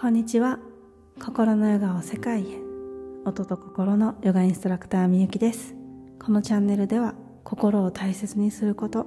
[0.00, 0.58] こんにちは。
[1.22, 2.58] 心のヨガを世界へ。
[3.26, 5.74] 音と心のヨガインストラクターみゆきです。
[6.18, 9.06] このチャンネルでは心を大切にすること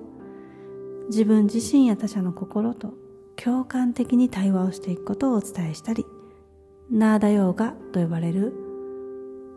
[1.07, 2.93] 自分自身や他者の心と
[3.38, 6.06] 共感的に対話をしていくことをお伝えしたり
[6.92, 8.54] ナーダヨーガと呼ばれる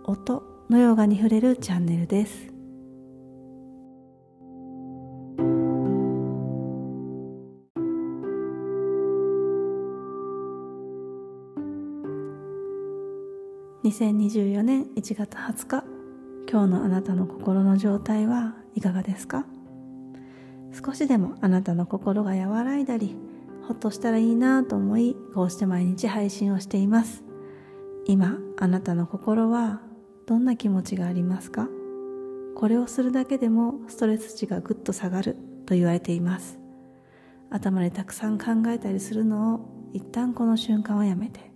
[0.05, 2.56] 音のヨガに触れるチャンネルです。
[13.87, 15.85] 2024年1月20日。
[16.51, 19.47] 今日のあなたの心の状態はいかがですか？
[20.73, 23.15] 少しでもあなたの心が和らいだり
[23.63, 27.23] ほっとしたらいいなと思いこうして毎日配信をしています。
[28.07, 29.81] 今あなたの心は
[30.27, 31.69] どんな気持ちがありますか？
[32.57, 36.59] これをするだけでもストレス値がぐっと下がると言われています。
[37.51, 41.55] 頭でたくさん考えたりするのを一旦この瞬間はやめて。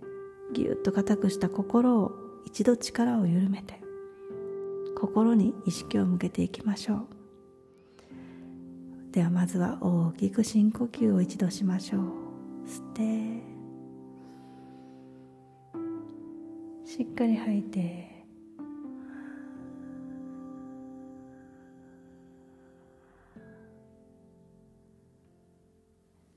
[0.53, 2.11] ぎゅっと固くした心を
[2.45, 3.81] 一度力を緩めて
[4.97, 7.07] 心に意識を向けていきましょう。
[9.11, 12.01] ではまずは大きく深呼吸を一度しましょう。
[12.65, 13.01] 吸って
[16.85, 18.25] しっかり吐いて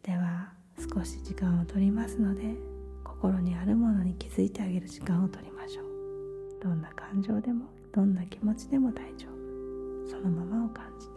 [0.03, 2.74] では少し時間を取りますので
[3.25, 5.85] 心にあるものに気づいてあげる時間をとりましょう。
[6.63, 10.11] どんな感情でもどんな気持ちでも大丈夫。
[10.11, 11.14] そのままを感じて。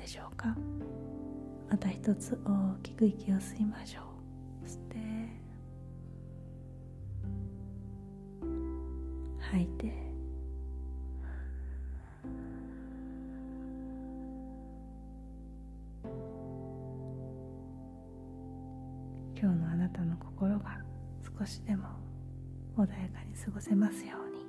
[0.00, 0.56] でしょうか？
[1.70, 4.00] また一つ大きく息を吸いましょ
[4.64, 4.66] う。
[4.66, 4.96] 吸って。
[9.38, 10.08] 吐いて。
[19.40, 20.78] 今日のあなたの心が
[21.38, 21.86] 少しでも
[22.76, 24.47] 穏やかに過ごせますように。